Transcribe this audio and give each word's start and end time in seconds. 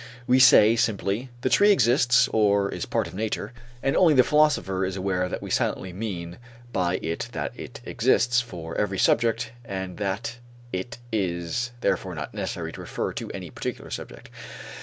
We 0.25 0.39
say 0.39 0.75
simply: 0.75 1.29
the 1.41 1.49
tree 1.49 1.71
exists 1.71 2.27
or 2.29 2.71
is 2.71 2.87
part 2.87 3.05
of 3.05 3.13
nature; 3.13 3.53
and 3.83 3.95
only 3.95 4.15
the 4.15 4.23
philosopher 4.23 4.83
is 4.83 4.95
aware 4.95 5.29
that 5.29 5.43
we 5.43 5.51
silently 5.51 5.93
mean 5.93 6.39
by 6.73 6.97
it 7.03 7.29
that 7.33 7.51
it 7.55 7.81
exists 7.85 8.41
for 8.41 8.75
every 8.79 8.97
subject 8.97 9.51
and 9.63 9.97
that 9.97 10.37
it 10.73 10.97
is 11.11 11.69
therefore 11.81 12.15
not 12.15 12.33
necessary 12.33 12.71
to 12.73 12.81
refer 12.81 13.13
to 13.13 13.29
any 13.31 13.51
particular 13.51 13.91
subject. 13.91 14.31